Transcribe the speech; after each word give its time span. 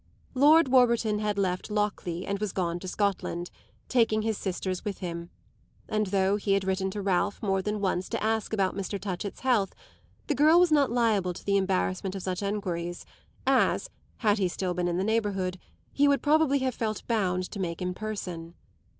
Lord 0.33 0.67
Warburton 0.69 1.19
had 1.19 1.37
left 1.37 1.69
Lockleigh 1.69 2.25
and 2.25 2.39
was 2.39 2.53
gone 2.53 2.79
to 2.79 2.87
Scotland, 2.87 3.51
taking 3.87 4.23
his 4.23 4.35
sisters 4.35 4.83
with 4.83 4.97
him; 4.97 5.29
and 5.87 6.07
though 6.07 6.37
he 6.37 6.53
had 6.53 6.63
written 6.63 6.89
to 6.89 7.03
Ralph 7.03 7.39
more 7.43 7.61
than 7.61 7.79
once 7.79 8.09
to 8.09 8.23
ask 8.23 8.51
about 8.51 8.73
Mr. 8.75 8.99
Touchett's 8.99 9.41
health 9.41 9.75
the 10.25 10.33
girl 10.33 10.59
was 10.59 10.71
not 10.71 10.89
liable 10.89 11.33
to 11.33 11.45
the 11.45 11.55
embarrassment 11.55 12.15
of 12.15 12.23
such 12.23 12.41
enquiries 12.41 13.05
as, 13.45 13.91
had 14.17 14.39
he 14.39 14.47
still 14.47 14.73
been 14.73 14.87
in 14.87 14.97
the 14.97 15.03
neighbourhood, 15.03 15.59
he 15.93 16.07
would 16.07 16.23
probably 16.23 16.57
have 16.57 16.73
felt 16.73 17.05
bound 17.05 17.43
to 17.51 17.59
make 17.59 17.79
in 17.79 17.93
person. 17.93 18.55